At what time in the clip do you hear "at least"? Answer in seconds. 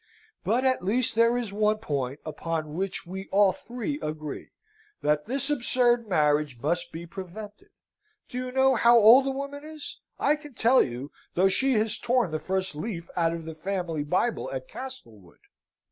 0.65-1.13